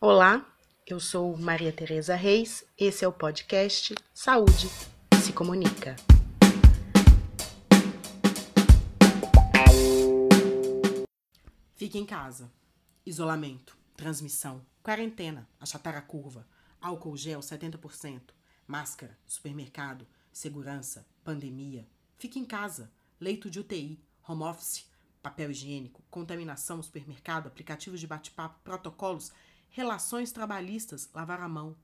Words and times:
Olá, 0.00 0.46
eu 0.86 1.00
sou 1.00 1.36
Maria 1.36 1.72
Tereza 1.72 2.14
Reis, 2.14 2.64
esse 2.78 3.04
é 3.04 3.08
o 3.08 3.12
podcast 3.12 3.96
Saúde 4.14 4.68
se 5.20 5.32
Comunica. 5.32 5.96
Fique 11.74 11.98
em 11.98 12.06
casa. 12.06 12.48
Isolamento, 13.04 13.76
transmissão, 13.96 14.64
quarentena, 14.84 15.48
achatar 15.58 15.96
a 15.96 16.00
curva, 16.00 16.46
álcool 16.80 17.16
gel 17.16 17.40
70%, 17.40 18.20
máscara, 18.68 19.18
supermercado, 19.26 20.06
segurança, 20.32 21.04
pandemia. 21.24 21.84
Fique 22.16 22.38
em 22.38 22.44
casa, 22.44 22.88
leito 23.20 23.50
de 23.50 23.58
UTI, 23.58 24.00
home 24.28 24.44
office, 24.44 24.88
papel 25.20 25.50
higiênico, 25.50 26.04
contaminação, 26.08 26.80
supermercado, 26.80 27.48
aplicativos 27.48 27.98
de 27.98 28.06
bate-papo, 28.06 28.60
protocolos 28.62 29.32
relações 29.70 30.32
trabalhistas, 30.32 31.08
lavar 31.14 31.40
a 31.40 31.48
mão. 31.48 31.76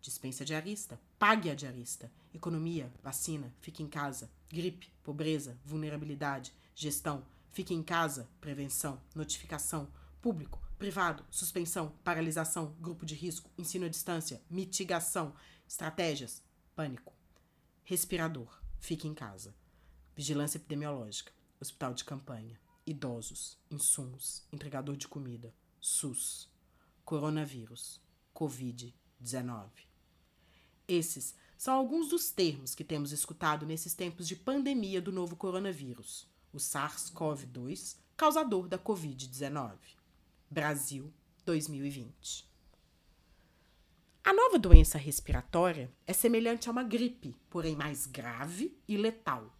Dispensa 0.00 0.44
diarista, 0.44 1.00
pague 1.18 1.50
a 1.50 1.54
diarista. 1.54 2.10
Economia, 2.32 2.92
vacina, 3.02 3.52
fique 3.60 3.82
em 3.82 3.88
casa. 3.88 4.30
Gripe, 4.48 4.92
pobreza, 5.02 5.58
vulnerabilidade, 5.64 6.52
gestão, 6.74 7.26
fique 7.52 7.74
em 7.74 7.82
casa, 7.82 8.28
prevenção, 8.40 9.00
notificação, 9.14 9.88
público, 10.20 10.62
privado, 10.78 11.24
suspensão, 11.30 11.92
paralisação, 12.04 12.76
grupo 12.80 13.06
de 13.06 13.14
risco, 13.14 13.50
ensino 13.56 13.86
à 13.86 13.88
distância, 13.88 14.42
mitigação, 14.48 15.34
estratégias, 15.66 16.42
pânico. 16.74 17.14
Respirador, 17.82 18.60
fique 18.78 19.08
em 19.08 19.14
casa. 19.14 19.54
Vigilância 20.14 20.58
epidemiológica, 20.58 21.32
hospital 21.60 21.94
de 21.94 22.04
campanha, 22.04 22.58
idosos, 22.86 23.58
insumos, 23.70 24.44
entregador 24.52 24.96
de 24.96 25.08
comida, 25.08 25.54
SUS 25.80 26.48
coronavírus, 27.06 28.00
Covid-19. 28.34 29.70
Esses 30.88 31.36
são 31.56 31.72
alguns 31.72 32.08
dos 32.08 32.32
termos 32.32 32.74
que 32.74 32.82
temos 32.82 33.12
escutado 33.12 33.64
nesses 33.64 33.94
tempos 33.94 34.26
de 34.26 34.34
pandemia 34.34 35.00
do 35.00 35.12
novo 35.12 35.36
coronavírus, 35.36 36.28
o 36.52 36.58
SARS-CoV-2, 36.58 37.96
causador 38.16 38.66
da 38.66 38.76
Covid-19. 38.76 39.72
Brasil, 40.50 41.12
2020. 41.44 42.50
A 44.24 44.32
nova 44.32 44.58
doença 44.58 44.98
respiratória 44.98 45.92
é 46.08 46.12
semelhante 46.12 46.68
a 46.68 46.72
uma 46.72 46.82
gripe, 46.82 47.36
porém 47.48 47.76
mais 47.76 48.06
grave 48.06 48.76
e 48.88 48.96
letal. 48.96 49.56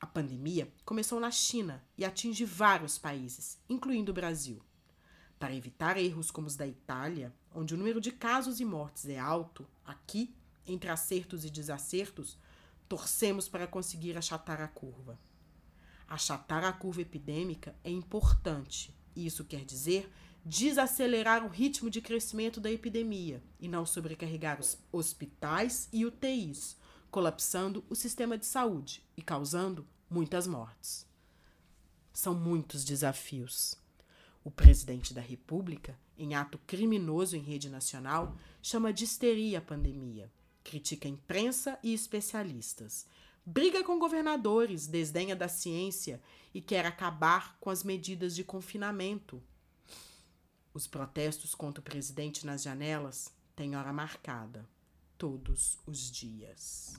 A 0.00 0.06
pandemia 0.06 0.72
começou 0.86 1.20
na 1.20 1.30
China 1.30 1.84
e 1.98 2.04
atinge 2.04 2.46
vários 2.46 2.96
países, 2.96 3.58
incluindo 3.68 4.10
o 4.10 4.14
Brasil. 4.14 4.64
Para 5.42 5.56
evitar 5.56 5.96
erros 5.96 6.30
como 6.30 6.46
os 6.46 6.54
da 6.54 6.68
Itália, 6.68 7.34
onde 7.52 7.74
o 7.74 7.76
número 7.76 8.00
de 8.00 8.12
casos 8.12 8.60
e 8.60 8.64
mortes 8.64 9.08
é 9.08 9.18
alto, 9.18 9.66
aqui, 9.84 10.32
entre 10.64 10.88
acertos 10.88 11.44
e 11.44 11.50
desacertos, 11.50 12.38
torcemos 12.88 13.48
para 13.48 13.66
conseguir 13.66 14.16
achatar 14.16 14.60
a 14.60 14.68
curva. 14.68 15.18
Achatar 16.06 16.62
a 16.62 16.72
curva 16.72 17.00
epidêmica 17.00 17.74
é 17.82 17.90
importante, 17.90 18.94
e 19.16 19.26
isso 19.26 19.44
quer 19.44 19.64
dizer 19.64 20.08
desacelerar 20.44 21.44
o 21.44 21.48
ritmo 21.48 21.90
de 21.90 22.00
crescimento 22.00 22.60
da 22.60 22.70
epidemia 22.70 23.42
e 23.58 23.66
não 23.66 23.84
sobrecarregar 23.84 24.60
os 24.60 24.78
hospitais 24.92 25.88
e 25.92 26.06
UTIs, 26.06 26.76
colapsando 27.10 27.84
o 27.90 27.96
sistema 27.96 28.38
de 28.38 28.46
saúde 28.46 29.02
e 29.16 29.22
causando 29.22 29.84
muitas 30.08 30.46
mortes. 30.46 31.04
São 32.12 32.32
muitos 32.32 32.84
desafios. 32.84 33.81
O 34.44 34.50
presidente 34.50 35.14
da 35.14 35.20
República, 35.20 35.98
em 36.18 36.34
ato 36.34 36.58
criminoso 36.66 37.36
em 37.36 37.40
rede 37.40 37.68
nacional, 37.68 38.36
chama 38.60 38.92
de 38.92 39.04
histeria 39.04 39.58
a 39.58 39.62
pandemia, 39.62 40.30
critica 40.64 41.06
a 41.06 41.10
imprensa 41.10 41.78
e 41.82 41.94
especialistas, 41.94 43.06
briga 43.46 43.84
com 43.84 43.98
governadores, 43.98 44.86
desdenha 44.86 45.36
da 45.36 45.48
ciência 45.48 46.20
e 46.52 46.60
quer 46.60 46.84
acabar 46.86 47.56
com 47.60 47.70
as 47.70 47.84
medidas 47.84 48.34
de 48.34 48.42
confinamento. 48.42 49.42
Os 50.74 50.86
protestos 50.86 51.54
contra 51.54 51.80
o 51.80 51.84
presidente 51.84 52.46
nas 52.46 52.62
janelas 52.62 53.32
têm 53.54 53.76
hora 53.76 53.92
marcada, 53.92 54.68
todos 55.18 55.78
os 55.86 56.10
dias. 56.10 56.94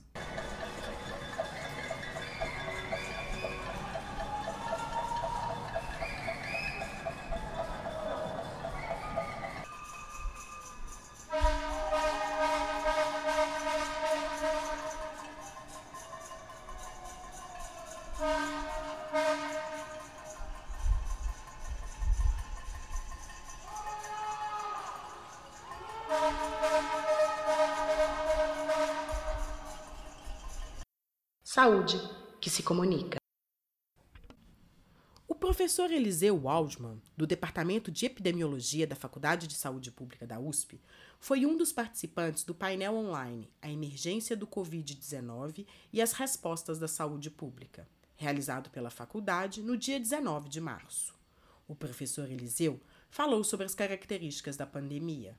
Saúde 31.55 32.01
que 32.41 32.49
se 32.49 32.63
comunica. 32.63 33.19
O 35.27 35.35
professor 35.35 35.91
Eliseu 35.91 36.35
Waldman, 36.35 36.99
do 37.15 37.27
Departamento 37.27 37.91
de 37.91 38.07
Epidemiologia 38.07 38.87
da 38.87 38.95
Faculdade 38.95 39.45
de 39.45 39.53
Saúde 39.53 39.91
Pública 39.91 40.25
da 40.25 40.39
USP, 40.39 40.81
foi 41.19 41.45
um 41.45 41.55
dos 41.55 41.71
participantes 41.71 42.43
do 42.43 42.55
painel 42.55 42.95
online 42.95 43.51
A 43.61 43.69
Emergência 43.69 44.35
do 44.35 44.47
Covid-19 44.47 45.67
e 45.93 46.01
as 46.01 46.13
Respostas 46.13 46.79
da 46.79 46.87
Saúde 46.87 47.29
Pública, 47.29 47.87
realizado 48.15 48.71
pela 48.71 48.89
faculdade 48.89 49.61
no 49.61 49.77
dia 49.77 49.99
19 49.99 50.49
de 50.49 50.59
março. 50.59 51.13
O 51.67 51.75
professor 51.75 52.31
Eliseu 52.31 52.81
falou 53.11 53.43
sobre 53.43 53.67
as 53.67 53.75
características 53.75 54.57
da 54.57 54.65
pandemia. 54.65 55.37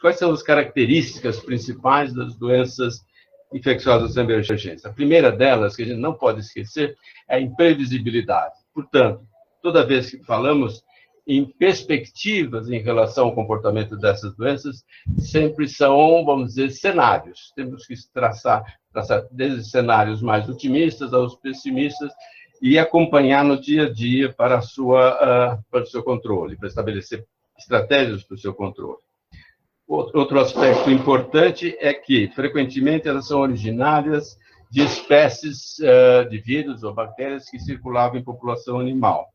Quais 0.00 0.20
são 0.20 0.30
as 0.30 0.40
características 0.40 1.40
principais 1.40 2.14
das 2.14 2.36
doenças 2.36 3.04
infecciosas 3.52 4.16
emergentes. 4.16 4.84
A 4.84 4.92
primeira 4.92 5.32
delas, 5.32 5.76
que 5.76 5.82
a 5.82 5.86
gente 5.86 6.00
não 6.00 6.14
pode 6.14 6.40
esquecer, 6.40 6.96
é 7.28 7.36
a 7.36 7.40
imprevisibilidade. 7.40 8.54
Portanto, 8.72 9.26
toda 9.62 9.86
vez 9.86 10.10
que 10.10 10.22
falamos 10.24 10.82
em 11.26 11.44
perspectivas 11.44 12.68
em 12.70 12.80
relação 12.80 13.26
ao 13.26 13.34
comportamento 13.34 13.96
dessas 13.96 14.34
doenças, 14.34 14.84
sempre 15.18 15.68
são, 15.68 16.24
vamos 16.24 16.48
dizer, 16.48 16.70
cenários. 16.70 17.52
Temos 17.54 17.86
que 17.86 17.94
traçar, 18.12 18.64
traçar 18.92 19.26
desde 19.30 19.64
cenários 19.64 20.22
mais 20.22 20.48
otimistas 20.48 21.12
aos 21.12 21.36
pessimistas 21.36 22.10
e 22.60 22.78
acompanhar 22.78 23.44
no 23.44 23.60
dia 23.60 23.84
a 23.84 23.92
dia 23.92 24.32
para, 24.32 24.60
sua, 24.60 25.14
uh, 25.14 25.64
para 25.70 25.82
o 25.82 25.86
seu 25.86 26.02
controle, 26.02 26.56
para 26.56 26.68
estabelecer 26.68 27.24
estratégias 27.58 28.24
para 28.24 28.34
o 28.34 28.38
seu 28.38 28.54
controle. 28.54 28.98
Outro 29.92 30.38
aspecto 30.38 30.88
importante 30.88 31.76
é 31.80 31.92
que, 31.92 32.28
frequentemente, 32.28 33.08
elas 33.08 33.26
são 33.26 33.40
originárias 33.40 34.38
de 34.70 34.82
espécies 34.82 35.80
uh, 35.80 36.30
de 36.30 36.38
vírus 36.38 36.84
ou 36.84 36.94
bactérias 36.94 37.50
que 37.50 37.58
circulavam 37.58 38.16
em 38.16 38.22
população 38.22 38.78
animal. 38.78 39.26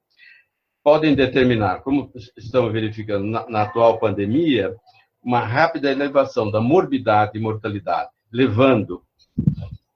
Podem 0.81 1.13
determinar, 1.13 1.81
como 1.81 2.09
estamos 2.37 2.71
verificando 2.71 3.25
na, 3.25 3.63
atual 3.63 3.99
pandemia, 3.99 4.73
uma 5.21 5.41
rápida 5.41 5.91
elevação 5.91 6.49
da 6.49 6.61
morbidade 6.61 7.37
e 7.37 7.41
mortalidade, 7.41 8.11
levando, 8.31 9.03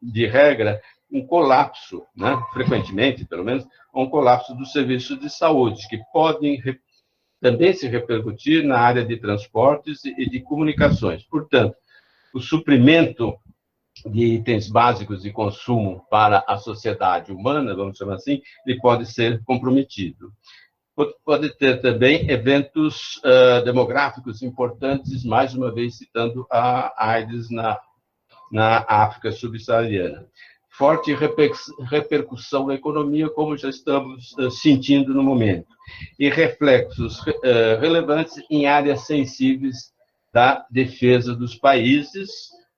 de 0.02 0.26
regra, 0.26 0.82
um 1.10 1.26
colapso, 1.26 2.04
né, 2.14 2.38
frequentemente, 2.52 3.24
pelo 3.24 3.46
menos, 3.46 3.66
um 3.96 4.10
colapso 4.10 4.54
dos 4.56 4.74
serviços 4.74 5.18
de 5.22 5.30
saúde, 5.30 5.88
que 5.88 6.02
podem 6.12 6.60
também 7.42 7.74
se 7.74 7.88
repercutir 7.88 8.64
na 8.66 8.78
área 8.80 9.06
de 9.06 9.18
transportes 9.18 10.04
e 10.06 10.30
de 10.30 10.42
comunicações. 10.42 11.24
Portanto, 11.24 11.76
o 12.34 12.40
suprimento 12.40 13.38
de 14.06 14.26
itens 14.36 14.70
básicos 14.70 15.22
de 15.22 15.32
consumo 15.32 16.06
para 16.10 16.44
a 16.48 16.58
sociedade 16.58 17.32
humana, 17.32 17.76
vamos 17.76 17.98
chamar 17.98 18.16
assim, 18.16 18.42
ele 18.66 18.80
pode 18.80 19.06
ser 19.06 19.44
comprometido. 19.44 20.32
Pode 21.24 21.58
ter 21.58 21.82
também 21.82 22.30
eventos 22.30 23.22
uh, 23.24 23.64
demográficos 23.64 24.42
importantes, 24.42 25.24
mais 25.24 25.54
uma 25.54 25.74
vez 25.74 25.98
citando 25.98 26.46
a 26.52 26.94
AIDS 27.12 27.50
na, 27.50 27.80
na 28.52 28.86
África 28.88 29.32
subsaariana 29.32 30.28
forte 30.80 31.14
repercussão 31.14 32.66
na 32.66 32.76
economia, 32.76 33.30
como 33.30 33.58
já 33.58 33.68
estamos 33.68 34.34
eh, 34.40 34.50
sentindo 34.50 35.14
no 35.14 35.22
momento, 35.22 35.68
e 36.18 36.30
reflexos 36.30 37.22
eh, 37.44 37.78
relevantes 37.82 38.42
em 38.50 38.66
áreas 38.66 39.02
sensíveis 39.06 39.92
da 40.34 40.66
defesa 40.72 41.36
dos 41.36 41.54
países, 41.54 42.30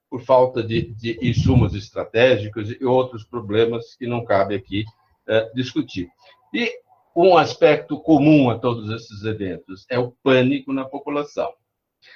por 0.09 0.23
falta 0.23 0.63
de, 0.63 0.91
de 0.95 1.19
insumos 1.21 1.75
estratégicos 1.75 2.71
e 2.71 2.83
outros 2.83 3.23
problemas 3.23 3.95
que 3.95 4.07
não 4.07 4.25
cabe 4.25 4.55
aqui 4.55 4.83
uh, 5.29 5.55
discutir. 5.55 6.09
E 6.53 6.69
um 7.15 7.37
aspecto 7.37 7.99
comum 7.99 8.49
a 8.49 8.57
todos 8.57 8.89
esses 8.89 9.23
eventos 9.23 9.85
é 9.89 9.97
o 9.99 10.11
pânico 10.23 10.73
na 10.73 10.83
população. 10.83 11.53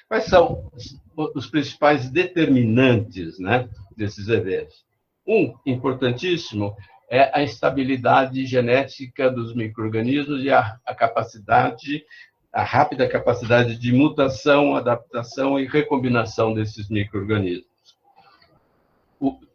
Quais 0.10 0.26
são 0.26 0.70
os 1.16 1.48
principais 1.48 2.10
determinantes 2.10 3.40
né, 3.40 3.70
desses 3.96 4.28
eventos? 4.28 4.84
Um 5.28 5.56
importantíssimo 5.66 6.76
é 7.10 7.32
a 7.34 7.44
estabilidade 7.44 8.46
genética 8.46 9.30
dos 9.30 9.56
micro-organismos 9.56 10.44
e 10.44 10.50
a, 10.50 10.78
a 10.86 10.94
capacidade, 10.94 12.04
a 12.52 12.64
rápida 12.64 13.08
capacidade 13.08 13.78
de 13.78 13.92
mutação, 13.92 14.76
adaptação 14.76 15.60
e 15.60 15.66
recombinação 15.66 16.54
desses 16.54 16.90
micro-organismos. 16.90 17.66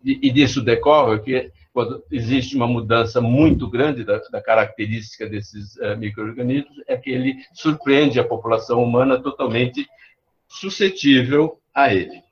E, 0.04 0.28
e 0.28 0.30
disso 0.30 0.62
decorre 0.62 1.18
que 1.20 1.52
quando 1.72 2.02
existe 2.10 2.56
uma 2.56 2.66
mudança 2.66 3.20
muito 3.20 3.68
grande 3.68 4.04
da, 4.04 4.18
da 4.30 4.42
característica 4.42 5.28
desses 5.28 5.76
uh, 5.76 5.96
micro-organismos, 5.96 6.82
é 6.86 6.96
que 6.96 7.10
ele 7.10 7.36
surpreende 7.52 8.18
a 8.18 8.24
população 8.24 8.82
humana 8.82 9.20
totalmente 9.20 9.86
suscetível 10.48 11.60
a 11.72 11.94
ele. 11.94 12.22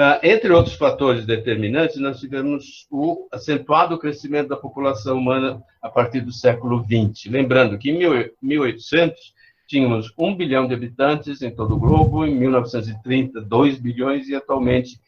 Uh, 0.00 0.16
entre 0.22 0.50
outros 0.50 0.76
fatores 0.76 1.26
determinantes, 1.26 1.98
nós 1.98 2.18
tivemos 2.18 2.86
o 2.90 3.28
acentuado 3.30 3.98
crescimento 3.98 4.48
da 4.48 4.56
população 4.56 5.18
humana 5.18 5.62
a 5.82 5.90
partir 5.90 6.22
do 6.22 6.32
século 6.32 6.82
XX. 6.82 7.30
Lembrando 7.30 7.76
que 7.76 7.90
em 7.90 7.98
1800 8.40 9.34
tínhamos 9.68 10.10
1 10.16 10.36
bilhão 10.36 10.66
de 10.66 10.72
habitantes 10.72 11.42
em 11.42 11.54
todo 11.54 11.74
o 11.74 11.78
globo, 11.78 12.24
em 12.24 12.34
1930, 12.34 13.42
2 13.42 13.78
bilhões, 13.78 14.26
e 14.26 14.34
atualmente 14.34 14.98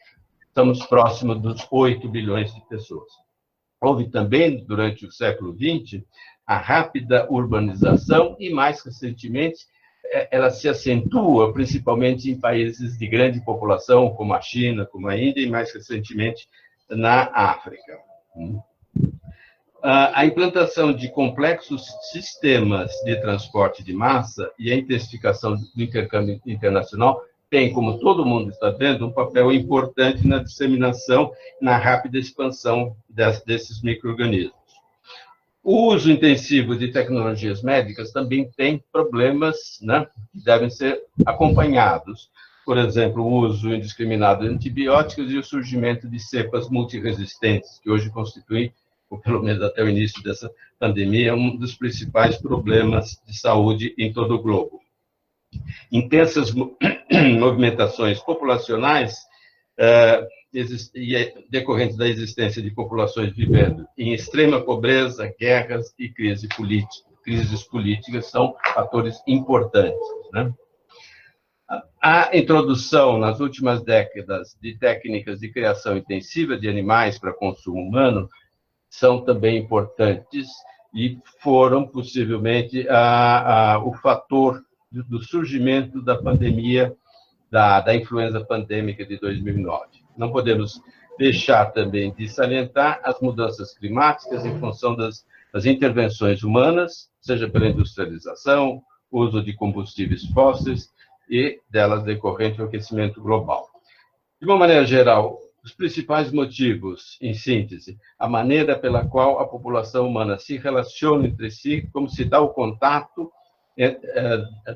estamos 0.47 0.85
próximos 0.85 1.41
dos 1.41 1.65
8 1.71 2.07
bilhões 2.07 2.53
de 2.53 2.61
pessoas. 2.67 3.09
Houve 3.81 4.11
também, 4.11 4.63
durante 4.63 5.07
o 5.07 5.11
século 5.11 5.57
XX, 5.57 6.03
a 6.45 6.55
rápida 6.55 7.25
urbanização 7.31 8.35
e, 8.39 8.51
mais 8.53 8.79
recentemente, 8.85 9.65
ela 10.29 10.49
se 10.49 10.69
acentua 10.69 11.51
principalmente 11.51 12.29
em 12.29 12.39
países 12.39 12.97
de 12.97 13.07
grande 13.07 13.43
população, 13.43 14.09
como 14.09 14.33
a 14.33 14.41
China, 14.41 14.85
como 14.85 15.07
a 15.07 15.17
Índia, 15.17 15.41
e 15.41 15.49
mais 15.49 15.73
recentemente 15.73 16.47
na 16.89 17.29
África. 17.33 17.97
A 19.81 20.25
implantação 20.25 20.93
de 20.93 21.09
complexos 21.09 21.85
sistemas 22.11 22.91
de 23.03 23.19
transporte 23.19 23.83
de 23.83 23.91
massa 23.91 24.49
e 24.57 24.71
a 24.71 24.75
intensificação 24.75 25.55
do 25.55 25.83
intercâmbio 25.83 26.39
internacional 26.45 27.21
tem, 27.49 27.73
como 27.73 27.99
todo 27.99 28.25
mundo 28.25 28.49
está 28.49 28.69
vendo, 28.69 29.05
um 29.05 29.11
papel 29.11 29.51
importante 29.51 30.25
na 30.27 30.39
disseminação, 30.41 31.31
na 31.61 31.77
rápida 31.77 32.17
expansão 32.17 32.95
desses 33.45 33.81
micro-organismos. 33.83 34.62
O 35.63 35.93
uso 35.93 36.11
intensivo 36.11 36.75
de 36.75 36.91
tecnologias 36.91 37.63
médicas 37.63 38.11
também 38.11 38.49
tem 38.57 38.83
problemas 38.91 39.79
né, 39.81 40.05
que 40.31 40.43
devem 40.43 40.69
ser 40.69 41.01
acompanhados. 41.25 42.29
Por 42.65 42.77
exemplo, 42.77 43.23
o 43.23 43.39
uso 43.39 43.73
indiscriminado 43.73 44.43
de 44.43 44.53
antibióticos 44.53 45.31
e 45.31 45.37
o 45.37 45.43
surgimento 45.43 46.09
de 46.09 46.19
cepas 46.19 46.69
multiresistentes, 46.69 47.79
que 47.81 47.89
hoje 47.89 48.09
constituem, 48.09 48.73
ou 49.09 49.19
pelo 49.19 49.41
menos 49.41 49.63
até 49.63 49.81
o 49.81 49.89
início 49.89 50.21
dessa 50.21 50.51
pandemia, 50.77 51.33
um 51.33 51.55
dos 51.55 51.75
principais 51.75 52.37
problemas 52.37 53.21
de 53.25 53.37
saúde 53.37 53.93
em 53.97 54.11
todo 54.11 54.35
o 54.35 54.41
globo 54.41 54.83
intensas 55.91 56.51
movimentações 57.39 58.19
populacionais 58.19 59.15
uh, 59.79 60.25
decorrentes 61.49 61.97
da 61.97 62.07
existência 62.07 62.61
de 62.61 62.69
populações 62.71 63.35
vivendo 63.35 63.87
em 63.97 64.13
extrema 64.13 64.61
pobreza, 64.61 65.33
guerras 65.39 65.93
e 65.97 66.09
crise 66.09 66.47
política, 66.49 67.09
crises 67.23 67.63
políticas 67.63 68.27
são 68.27 68.55
fatores 68.73 69.21
importantes. 69.25 70.07
Né? 70.31 70.53
A 72.01 72.35
introdução 72.37 73.17
nas 73.17 73.39
últimas 73.39 73.83
décadas 73.83 74.57
de 74.61 74.77
técnicas 74.77 75.39
de 75.39 75.49
criação 75.49 75.97
intensiva 75.97 76.57
de 76.57 76.69
animais 76.69 77.17
para 77.17 77.33
consumo 77.33 77.81
humano 77.81 78.29
são 78.89 79.21
também 79.21 79.57
importantes 79.57 80.47
e 80.93 81.17
foram 81.41 81.87
possivelmente 81.87 82.87
a, 82.87 83.73
a, 83.73 83.83
o 83.83 83.93
fator 83.93 84.61
do 84.91 85.23
surgimento 85.23 86.03
da 86.03 86.15
pandemia, 86.15 86.95
da, 87.49 87.81
da 87.81 87.95
influenza 87.95 88.45
pandêmica 88.45 89.03
de 89.03 89.17
2009. 89.19 90.02
Não 90.17 90.31
podemos 90.31 90.81
deixar 91.17 91.65
também 91.71 92.13
de 92.13 92.27
salientar 92.27 92.99
as 93.03 93.19
mudanças 93.19 93.73
climáticas 93.77 94.45
em 94.45 94.59
função 94.59 94.95
das, 94.95 95.25
das 95.53 95.65
intervenções 95.65 96.43
humanas, 96.43 97.09
seja 97.21 97.49
pela 97.49 97.67
industrialização, 97.67 98.81
uso 99.11 99.43
de 99.43 99.53
combustíveis 99.53 100.25
fósseis 100.27 100.89
e 101.29 101.59
delas 101.69 102.03
decorrente 102.03 102.61
o 102.61 102.65
aquecimento 102.65 103.21
global. 103.21 103.69
De 104.41 104.47
uma 104.47 104.57
maneira 104.57 104.85
geral, 104.85 105.39
os 105.63 105.71
principais 105.71 106.31
motivos, 106.31 107.17
em 107.21 107.33
síntese, 107.33 107.97
a 108.19 108.27
maneira 108.27 108.77
pela 108.77 109.07
qual 109.07 109.39
a 109.39 109.47
população 109.47 110.07
humana 110.07 110.37
se 110.37 110.57
relaciona 110.57 111.27
entre 111.27 111.49
si, 111.49 111.87
como 111.93 112.09
se 112.09 112.25
dá 112.25 112.41
o 112.41 112.49
contato 112.49 113.31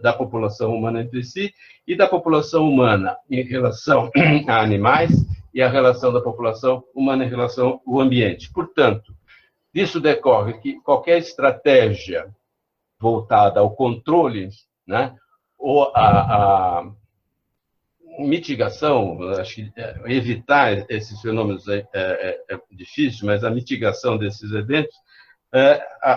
da 0.01 0.13
população 0.13 0.73
humana 0.73 1.01
entre 1.01 1.23
si 1.23 1.53
e 1.87 1.95
da 1.95 2.07
população 2.07 2.67
humana 2.67 3.17
em 3.29 3.43
relação 3.43 4.09
a 4.47 4.59
animais 4.59 5.11
e 5.53 5.61
a 5.61 5.69
relação 5.69 6.11
da 6.11 6.21
população 6.21 6.83
humana 6.93 7.25
em 7.25 7.29
relação 7.29 7.81
ao 7.85 7.99
ambiente. 7.99 8.51
Portanto, 8.51 9.13
disso 9.73 9.99
decorre 9.99 10.53
que 10.59 10.79
qualquer 10.81 11.17
estratégia 11.19 12.27
voltada 12.99 13.59
ao 13.59 13.75
controle, 13.75 14.49
né, 14.85 15.15
ou 15.57 15.91
a 15.95 16.91
mitigação, 18.19 19.21
acho 19.33 19.55
que 19.55 19.71
é, 19.75 19.95
evitar 20.07 20.85
esses 20.89 21.21
fenômenos 21.21 21.67
é, 21.67 21.85
é, 21.93 22.43
é, 22.49 22.59
difícil, 22.71 23.25
mas 23.27 23.43
a 23.43 23.49
mitigação 23.49 24.17
desses 24.17 24.51
eventos 24.51 24.95
é, 24.95 25.06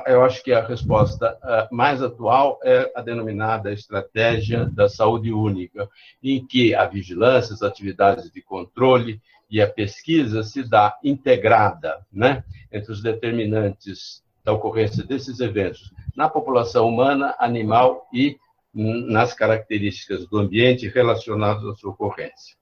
eu 0.06 0.24
acho 0.24 0.42
que 0.42 0.52
a 0.52 0.66
resposta 0.66 1.38
mais 1.70 2.02
atual 2.02 2.58
é 2.64 2.90
a 2.94 3.00
denominada 3.00 3.72
estratégia 3.72 4.64
da 4.66 4.88
saúde 4.88 5.32
única, 5.32 5.88
em 6.22 6.44
que 6.44 6.74
a 6.74 6.86
vigilância, 6.86 7.54
as 7.54 7.62
atividades 7.62 8.30
de 8.30 8.42
controle 8.42 9.20
e 9.48 9.60
a 9.60 9.68
pesquisa 9.68 10.42
se 10.42 10.62
dá 10.62 10.96
integrada 11.02 12.04
né, 12.12 12.44
entre 12.72 12.92
os 12.92 13.02
determinantes 13.02 14.22
da 14.44 14.52
ocorrência 14.52 15.04
desses 15.04 15.40
eventos 15.40 15.92
na 16.16 16.28
população 16.28 16.88
humana, 16.88 17.34
animal 17.38 18.08
e 18.12 18.38
nas 18.72 19.34
características 19.34 20.26
do 20.26 20.38
ambiente 20.38 20.88
relacionadas 20.88 21.64
à 21.64 21.75
sua 21.75 21.90
ocorrência. 21.90 22.56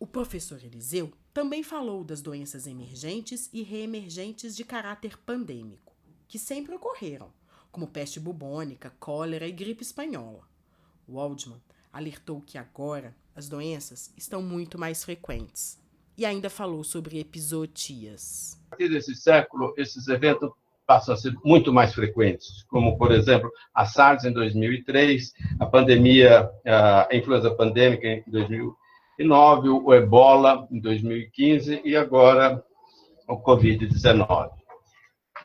O 0.00 0.06
professor 0.06 0.58
Eliseu 0.64 1.12
também 1.32 1.62
falou 1.62 2.02
das 2.02 2.20
doenças 2.20 2.66
emergentes 2.66 3.48
e 3.52 3.62
reemergentes 3.62 4.56
de 4.56 4.64
caráter 4.64 5.16
pandêmico 5.18 5.91
que 6.32 6.38
sempre 6.38 6.74
ocorreram, 6.74 7.28
como 7.70 7.86
peste 7.86 8.18
bubônica, 8.18 8.90
cólera 8.98 9.46
e 9.46 9.52
gripe 9.52 9.82
espanhola. 9.82 10.40
Waldman 11.06 11.60
alertou 11.92 12.40
que 12.40 12.56
agora 12.56 13.14
as 13.36 13.50
doenças 13.50 14.10
estão 14.16 14.40
muito 14.40 14.78
mais 14.78 15.04
frequentes 15.04 15.78
e 16.16 16.24
ainda 16.24 16.48
falou 16.48 16.82
sobre 16.84 17.20
episotias. 17.20 18.58
A 18.68 18.70
partir 18.70 18.88
desse 18.88 19.14
século, 19.14 19.74
esses 19.76 20.08
eventos 20.08 20.50
passam 20.86 21.12
a 21.12 21.18
ser 21.18 21.34
muito 21.44 21.70
mais 21.70 21.92
frequentes, 21.92 22.62
como, 22.62 22.96
por 22.96 23.12
exemplo, 23.12 23.52
a 23.74 23.84
SARS 23.84 24.24
em 24.24 24.32
2003, 24.32 25.34
a 25.60 25.66
pandemia, 25.66 26.50
a 26.64 27.14
influenza 27.14 27.54
pandêmica 27.54 28.08
em 28.08 28.24
2009, 28.26 29.68
o 29.68 29.92
ebola 29.92 30.66
em 30.70 30.80
2015 30.80 31.82
e 31.84 31.94
agora 31.94 32.64
o 33.28 33.36
Covid-19. 33.36 34.61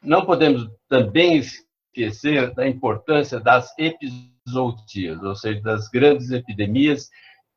Não 0.02 0.26
podemos 0.26 0.70
também 0.88 1.38
esquecer 1.38 2.54
da 2.54 2.68
importância 2.68 3.40
das 3.40 3.74
episootias, 3.78 5.22
ou 5.22 5.36
seja, 5.36 5.62
das 5.62 5.88
grandes 5.90 6.32
epidemias 6.32 7.10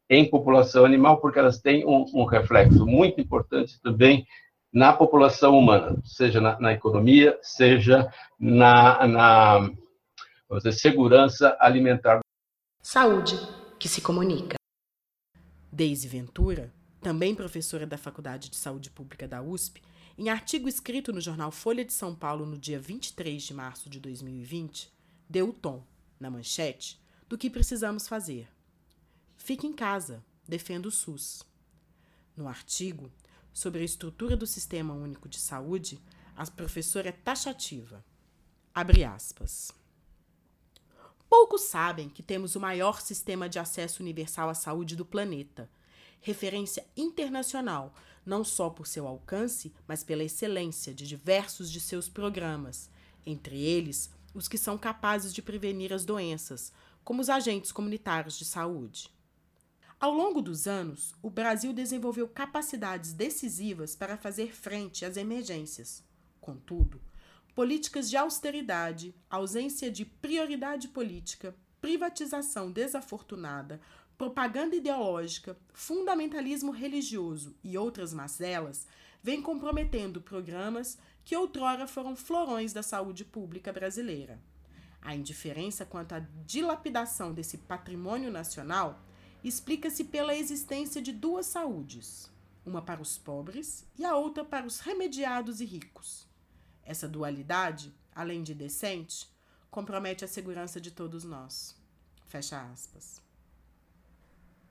em 0.09 0.29
população 0.29 0.85
animal, 0.85 1.21
porque 1.21 1.39
elas 1.39 1.61
têm 1.61 1.87
um, 1.87 2.05
um 2.13 2.25
reflexo 2.25 2.85
muito 2.85 3.21
importante 3.21 3.81
também 3.81 4.27
na 4.73 4.93
população 4.93 5.57
humana, 5.59 6.01
seja 6.05 6.41
na, 6.41 6.59
na 6.59 6.73
economia, 6.73 7.39
seja 7.43 8.13
na, 8.39 9.07
na 9.07 9.71
dizer, 10.59 10.73
segurança 10.73 11.57
alimentar. 11.61 12.21
Saúde 12.83 13.37
que 13.79 13.89
se 13.89 14.01
comunica. 14.01 14.57
Deise 15.73 16.09
Ventura, 16.09 16.73
também 17.01 17.35
professora 17.35 17.87
da 17.87 17.97
Faculdade 17.97 18.51
de 18.51 18.57
Saúde 18.57 18.91
Pública 18.91 19.27
da 19.27 19.41
USP, 19.41 19.83
em 20.21 20.29
artigo 20.29 20.69
escrito 20.69 21.15
no 21.15 21.21
jornal 21.21 21.51
Folha 21.51 21.83
de 21.83 21.95
São 21.95 22.15
Paulo 22.15 22.45
no 22.45 22.59
dia 22.59 22.79
23 22.79 23.43
de 23.43 23.55
março 23.55 23.89
de 23.89 23.99
2020, 23.99 24.93
deu 25.27 25.49
o 25.49 25.53
tom, 25.55 25.83
na 26.21 26.31
manchete, 26.31 27.01
do 27.27 27.39
que 27.39 27.49
precisamos 27.49 28.07
fazer. 28.07 28.47
Fique 29.39 29.67
em 29.67 29.73
casa, 29.73 30.23
defenda 30.47 30.87
o 30.87 30.91
SUS. 30.91 31.43
No 32.37 32.47
artigo, 32.47 33.11
sobre 33.51 33.81
a 33.81 33.85
estrutura 33.85 34.37
do 34.37 34.47
Sistema 34.47 34.93
Único 34.93 35.27
de 35.27 35.39
Saúde, 35.39 35.99
a 36.37 36.47
professora 36.51 37.09
é 37.09 37.13
taxativa. 37.13 38.05
Abre 38.75 39.05
aspas. 39.05 39.73
Poucos 41.31 41.63
sabem 41.63 42.11
que 42.11 42.23
temos 42.23 42.55
o 42.55 42.61
maior 42.61 43.01
sistema 43.01 43.49
de 43.49 43.59
acesso 43.59 44.03
universal 44.03 44.51
à 44.51 44.55
saúde 44.55 44.97
do 44.97 45.05
planeta, 45.07 45.71
referência 46.21 46.87
internacional, 46.95 47.95
não 48.31 48.45
só 48.45 48.71
por 48.71 48.87
seu 48.87 49.09
alcance, 49.09 49.75
mas 49.89 50.05
pela 50.05 50.23
excelência 50.23 50.95
de 50.95 51.05
diversos 51.05 51.69
de 51.69 51.81
seus 51.81 52.09
programas, 52.09 52.89
entre 53.27 53.61
eles 53.61 54.09
os 54.33 54.47
que 54.47 54.57
são 54.57 54.79
capazes 54.79 55.35
de 55.35 55.43
prevenir 55.43 55.93
as 55.93 56.05
doenças, 56.05 56.73
como 57.03 57.21
os 57.21 57.29
agentes 57.29 57.73
comunitários 57.73 58.39
de 58.39 58.45
saúde. 58.45 59.11
Ao 59.99 60.15
longo 60.15 60.41
dos 60.41 60.69
anos, 60.69 61.13
o 61.21 61.29
Brasil 61.29 61.73
desenvolveu 61.73 62.29
capacidades 62.29 63.13
decisivas 63.13 63.97
para 63.97 64.17
fazer 64.17 64.55
frente 64.55 65.05
às 65.05 65.17
emergências. 65.17 66.05
Contudo, 66.41 67.03
políticas 67.53 68.09
de 68.09 68.17
austeridade, 68.17 69.13
ausência 69.29 69.91
de 69.91 70.05
prioridade 70.05 70.87
política, 70.87 71.53
privatização 71.81 72.71
desafortunada, 72.71 73.81
propaganda 74.21 74.77
ideológica, 74.77 75.57
fundamentalismo 75.73 76.73
religioso 76.73 77.57
e 77.65 77.79
outras 77.79 78.13
mazelas 78.13 78.87
vêm 79.23 79.41
comprometendo 79.41 80.21
programas 80.21 80.99
que 81.25 81.35
outrora 81.35 81.87
foram 81.87 82.15
florões 82.15 82.75
da 82.75 82.83
saúde 82.83 83.25
pública 83.25 83.73
brasileira. 83.73 84.39
A 85.01 85.15
indiferença 85.15 85.87
quanto 85.87 86.15
à 86.15 86.19
dilapidação 86.45 87.33
desse 87.33 87.57
patrimônio 87.57 88.31
nacional 88.31 89.01
explica-se 89.43 90.05
pela 90.05 90.37
existência 90.37 91.01
de 91.01 91.13
duas 91.13 91.47
saúdes, 91.47 92.31
uma 92.63 92.83
para 92.83 93.01
os 93.01 93.17
pobres 93.17 93.87
e 93.99 94.05
a 94.05 94.15
outra 94.15 94.45
para 94.45 94.67
os 94.67 94.81
remediados 94.81 95.63
e 95.63 95.65
ricos. 95.65 96.29
Essa 96.85 97.09
dualidade, 97.09 97.91
além 98.15 98.43
de 98.43 98.53
decente, 98.53 99.27
compromete 99.71 100.27
a 100.27 100.29
segurança 100.29 100.79
de 100.79 100.91
todos 100.91 101.25
nós. 101.25 101.75
Fecha 102.27 102.61
aspas. 102.71 103.30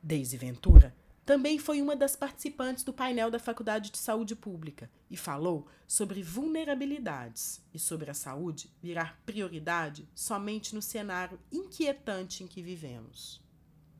Deise 0.01 0.37
Ventura 0.37 0.95
também 1.29 1.59
foi 1.59 1.79
uma 1.79 1.95
das 1.95 2.15
participantes 2.15 2.83
do 2.83 2.91
painel 2.91 3.29
da 3.29 3.37
Faculdade 3.37 3.91
de 3.91 3.99
Saúde 3.99 4.35
Pública 4.35 4.89
e 5.11 5.15
falou 5.15 5.67
sobre 5.87 6.23
vulnerabilidades 6.23 7.61
e 7.71 7.77
sobre 7.77 8.09
a 8.09 8.15
saúde 8.15 8.71
virar 8.81 9.19
prioridade 9.27 10.09
somente 10.15 10.73
no 10.73 10.81
cenário 10.81 11.39
inquietante 11.51 12.43
em 12.43 12.47
que 12.47 12.63
vivemos. 12.63 13.43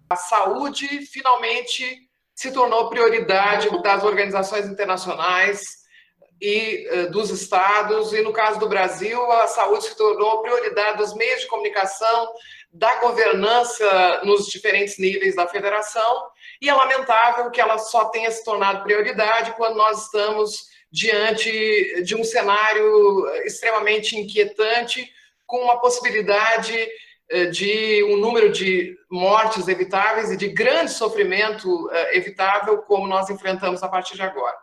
A 0.10 0.16
saúde 0.16 0.88
finalmente 1.06 2.10
se 2.34 2.52
tornou 2.52 2.90
prioridade 2.90 3.70
das 3.84 4.04
organizações 4.04 4.66
internacionais 4.66 5.62
e 6.42 6.88
uh, 6.90 7.12
dos 7.12 7.30
estados, 7.30 8.12
e 8.12 8.22
no 8.22 8.34
caso 8.34 8.60
do 8.60 8.68
Brasil, 8.68 9.22
a 9.34 9.46
saúde 9.46 9.86
se 9.86 9.96
tornou 9.96 10.42
prioridade 10.42 10.98
dos 10.98 11.14
meios 11.14 11.42
de 11.42 11.48
comunicação, 11.48 12.34
da 12.72 12.96
governança 13.00 14.22
nos 14.24 14.48
diferentes 14.48 14.98
níveis 14.98 15.36
da 15.36 15.48
federação, 15.48 16.30
e 16.62 16.70
é 16.70 16.74
lamentável 16.74 17.50
que 17.50 17.62
ela 17.62 17.78
só 17.78 18.06
tenha 18.06 18.30
se 18.30 18.44
tornado 18.44 18.84
prioridade 18.84 19.54
quando 19.54 19.76
nós 19.76 20.06
estamos 20.06 20.68
diante 20.92 22.04
de 22.04 22.16
um 22.16 22.24
cenário 22.24 23.28
extremamente 23.46 24.18
inquietante, 24.18 25.12
com 25.46 25.58
uma 25.64 25.80
possibilidade 25.80 26.76
eh, 27.30 27.46
de 27.46 28.04
um 28.04 28.18
número 28.18 28.52
de 28.52 28.96
mortes 29.10 29.68
evitáveis 29.68 30.32
e 30.32 30.38
de 30.38 30.48
grande 30.48 30.92
sofrimento 30.92 31.90
eh, 31.92 32.18
evitável, 32.18 32.80
como 32.80 33.08
nós 33.08 33.30
enfrentamos 33.30 33.82
a 33.84 33.88
partir 33.88 34.16
de 34.16 34.22
agora. 34.22 34.56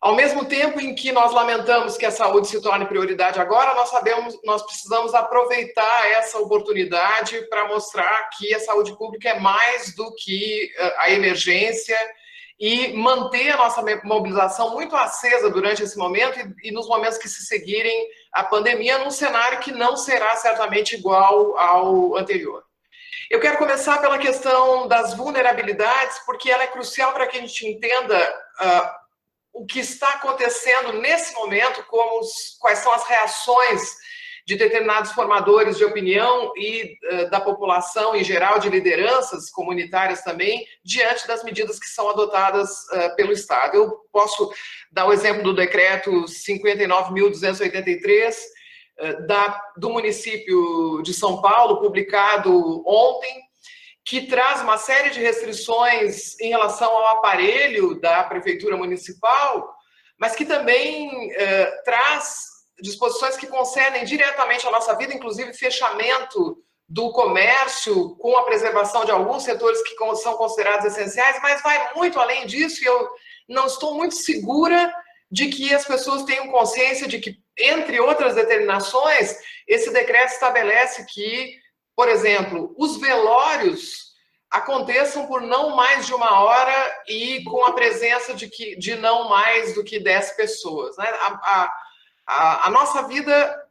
Ao 0.00 0.14
mesmo 0.14 0.46
tempo 0.46 0.80
em 0.80 0.94
que 0.94 1.12
nós 1.12 1.30
lamentamos 1.30 1.98
que 1.98 2.06
a 2.06 2.10
saúde 2.10 2.48
se 2.48 2.62
torne 2.62 2.86
prioridade 2.86 3.38
agora, 3.38 3.74
nós 3.74 3.90
sabemos, 3.90 4.38
nós 4.42 4.62
precisamos 4.62 5.12
aproveitar 5.12 6.10
essa 6.12 6.38
oportunidade 6.38 7.42
para 7.50 7.68
mostrar 7.68 8.30
que 8.30 8.54
a 8.54 8.60
saúde 8.60 8.96
pública 8.96 9.28
é 9.28 9.38
mais 9.38 9.94
do 9.94 10.14
que 10.14 10.72
eh, 10.74 10.94
a 11.00 11.10
emergência 11.10 11.98
e 12.58 12.94
manter 12.94 13.50
a 13.50 13.58
nossa 13.58 13.82
mobilização 14.02 14.72
muito 14.72 14.96
acesa 14.96 15.50
durante 15.50 15.82
esse 15.82 15.98
momento 15.98 16.38
e, 16.38 16.68
e 16.68 16.72
nos 16.72 16.88
momentos 16.88 17.18
que 17.18 17.28
se 17.28 17.44
seguirem 17.44 18.08
a 18.32 18.42
pandemia, 18.42 18.98
num 18.98 19.10
cenário 19.10 19.60
que 19.60 19.70
não 19.70 19.98
será 19.98 20.34
certamente 20.36 20.94
igual 20.94 21.58
ao 21.58 22.16
anterior. 22.16 22.62
Eu 23.30 23.38
quero 23.38 23.58
começar 23.58 23.98
pela 24.00 24.18
questão 24.18 24.88
das 24.88 25.12
vulnerabilidades, 25.12 26.20
porque 26.24 26.50
ela 26.50 26.62
é 26.62 26.68
crucial 26.68 27.12
para 27.12 27.26
que 27.26 27.36
a 27.36 27.40
gente 27.40 27.66
entenda 27.66 28.18
uh, 28.60 29.00
o 29.52 29.66
que 29.66 29.80
está 29.80 30.08
acontecendo 30.14 30.94
nesse 30.94 31.34
momento, 31.34 31.84
como 31.88 32.20
os, 32.20 32.56
quais 32.60 32.78
são 32.78 32.92
as 32.92 33.06
reações 33.06 33.82
de 34.46 34.56
determinados 34.56 35.12
formadores 35.12 35.76
de 35.78 35.84
opinião 35.84 36.52
e 36.56 36.96
uh, 37.12 37.30
da 37.30 37.40
população 37.40 38.16
em 38.16 38.24
geral, 38.24 38.58
de 38.58 38.68
lideranças 38.68 39.48
comunitárias 39.50 40.22
também, 40.22 40.66
diante 40.84 41.26
das 41.26 41.42
medidas 41.44 41.78
que 41.78 41.86
são 41.86 42.10
adotadas 42.10 42.70
uh, 42.92 43.16
pelo 43.16 43.32
Estado. 43.32 43.76
Eu 43.76 43.90
posso 44.12 44.52
dar 44.90 45.06
o 45.06 45.12
exemplo 45.12 45.42
do 45.42 45.54
decreto 45.54 46.10
59.283, 46.24 48.34
uh, 48.98 49.26
da, 49.26 49.62
do 49.76 49.90
município 49.90 51.02
de 51.02 51.14
São 51.14 51.40
Paulo, 51.40 51.80
publicado 51.80 52.82
ontem, 52.86 53.49
que 54.04 54.26
traz 54.26 54.60
uma 54.62 54.78
série 54.78 55.10
de 55.10 55.20
restrições 55.20 56.38
em 56.40 56.48
relação 56.48 56.90
ao 56.90 57.16
aparelho 57.18 58.00
da 58.00 58.24
prefeitura 58.24 58.76
municipal, 58.76 59.74
mas 60.18 60.34
que 60.34 60.44
também 60.44 61.32
eh, 61.32 61.82
traz 61.84 62.50
disposições 62.80 63.36
que 63.36 63.46
concernem 63.46 64.04
diretamente 64.04 64.66
a 64.66 64.70
nossa 64.70 64.94
vida, 64.96 65.14
inclusive 65.14 65.52
fechamento 65.52 66.58
do 66.88 67.12
comércio 67.12 68.16
com 68.16 68.36
a 68.36 68.42
preservação 68.42 69.04
de 69.04 69.12
alguns 69.12 69.44
setores 69.44 69.80
que 69.82 69.94
são 70.16 70.34
considerados 70.34 70.86
essenciais, 70.86 71.40
mas 71.40 71.62
vai 71.62 71.94
muito 71.94 72.18
além 72.18 72.46
disso 72.46 72.82
e 72.82 72.86
eu 72.86 73.08
não 73.48 73.66
estou 73.66 73.94
muito 73.94 74.16
segura 74.16 74.92
de 75.30 75.48
que 75.48 75.72
as 75.72 75.84
pessoas 75.84 76.24
tenham 76.24 76.48
consciência 76.48 77.06
de 77.06 77.20
que, 77.20 77.36
entre 77.56 78.00
outras 78.00 78.34
determinações, 78.34 79.36
esse 79.68 79.92
decreto 79.92 80.32
estabelece 80.32 81.06
que 81.06 81.60
por 81.96 82.08
exemplo, 82.08 82.74
os 82.78 82.96
velórios 82.98 84.10
aconteçam 84.50 85.26
por 85.26 85.40
não 85.42 85.76
mais 85.76 86.06
de 86.06 86.14
uma 86.14 86.40
hora 86.40 87.02
e 87.06 87.44
com 87.44 87.64
a 87.64 87.72
presença 87.72 88.34
de, 88.34 88.48
que, 88.48 88.76
de 88.76 88.96
não 88.96 89.28
mais 89.28 89.74
do 89.74 89.84
que 89.84 90.00
10 90.00 90.32
pessoas. 90.32 90.96
Né? 90.96 91.06
A, 91.08 91.72
a, 92.26 92.66
a 92.66 92.70
nossa 92.70 93.02
vida 93.06 93.64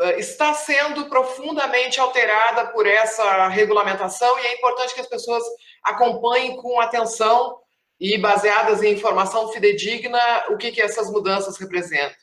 eh, 0.00 0.18
está 0.18 0.54
sendo 0.54 1.06
profundamente 1.08 2.00
alterada 2.00 2.68
por 2.68 2.86
essa 2.86 3.48
regulamentação 3.48 4.38
e 4.38 4.46
é 4.46 4.54
importante 4.54 4.94
que 4.94 5.00
as 5.00 5.06
pessoas 5.06 5.42
acompanhem 5.84 6.56
com 6.56 6.80
atenção 6.80 7.58
e 8.00 8.16
baseadas 8.16 8.82
em 8.82 8.94
informação 8.94 9.52
fidedigna 9.52 10.44
o 10.48 10.56
que, 10.56 10.72
que 10.72 10.80
essas 10.80 11.10
mudanças 11.10 11.58
representam 11.58 12.16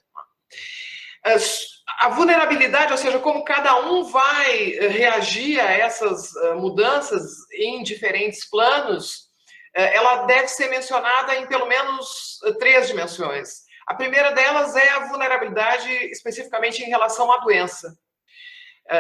a 1.98 2.10
vulnerabilidade, 2.10 2.92
ou 2.92 2.98
seja, 2.98 3.20
como 3.20 3.44
cada 3.44 3.76
um 3.82 4.04
vai 4.04 4.74
eh, 4.74 4.88
reagir 4.88 5.60
a 5.60 5.72
essas 5.72 6.36
eh, 6.36 6.54
mudanças 6.54 7.24
em 7.54 7.84
diferentes 7.84 8.50
planos, 8.50 9.30
eh, 9.76 9.96
ela 9.96 10.24
deve 10.26 10.48
ser 10.48 10.70
mencionada 10.70 11.36
em 11.36 11.48
pelo 11.48 11.68
menos 11.68 12.40
três 12.60 12.88
dimensões. 12.88 13.64
A 13.88 13.96
primeira 13.96 14.32
delas 14.32 14.76
é 14.76 14.90
a 14.92 15.08
vulnerabilidade 15.08 15.90
especificamente 16.12 16.84
em 16.84 16.90
relação 16.90 17.32
à 17.32 17.38
doença. 17.38 17.98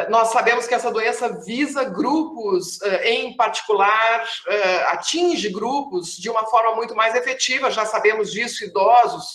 Nós 0.10 0.27
sabemos 0.27 0.67
que 0.67 0.75
essa 0.75 0.91
doença 0.91 1.43
visa 1.43 1.84
grupos, 1.84 2.79
em 3.03 3.36
particular, 3.36 4.24
atinge 4.89 5.50
grupos 5.50 6.15
de 6.15 6.29
uma 6.29 6.46
forma 6.46 6.75
muito 6.75 6.96
mais 6.96 7.15
efetiva, 7.15 7.72
já 7.72 7.86
sabemos 7.88 8.31
disso, 8.31 8.63
idosos, 8.63 9.25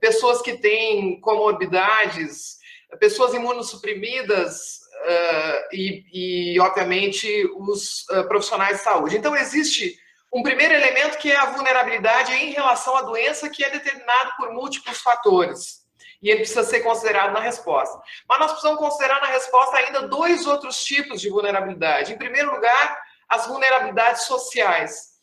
pessoas 0.00 0.42
que 0.42 0.58
têm 0.58 1.20
comorbidades, 1.20 2.56
pessoas 2.98 3.34
imunossuprimidas 3.34 4.80
uh, 5.04 5.68
e, 5.72 6.54
e, 6.54 6.60
obviamente, 6.60 7.28
os 7.56 8.06
uh, 8.10 8.26
profissionais 8.28 8.78
de 8.78 8.84
saúde. 8.84 9.16
Então, 9.16 9.36
existe 9.36 9.96
um 10.32 10.42
primeiro 10.42 10.74
elemento 10.74 11.18
que 11.18 11.30
é 11.30 11.36
a 11.36 11.50
vulnerabilidade 11.50 12.32
em 12.32 12.50
relação 12.50 12.96
à 12.96 13.02
doença, 13.02 13.48
que 13.48 13.64
é 13.64 13.70
determinado 13.70 14.32
por 14.36 14.52
múltiplos 14.52 15.00
fatores. 15.00 15.84
E 16.20 16.30
ele 16.30 16.40
precisa 16.40 16.64
ser 16.64 16.80
considerado 16.80 17.32
na 17.32 17.40
resposta. 17.40 18.00
Mas 18.28 18.38
nós 18.40 18.50
precisamos 18.50 18.80
considerar 18.80 19.20
na 19.20 19.28
resposta 19.28 19.76
ainda 19.76 20.08
dois 20.08 20.46
outros 20.46 20.82
tipos 20.82 21.20
de 21.20 21.28
vulnerabilidade. 21.28 22.12
Em 22.12 22.18
primeiro 22.18 22.52
lugar, 22.52 22.98
as 23.28 23.46
vulnerabilidades 23.46 24.22
sociais. 24.22 25.14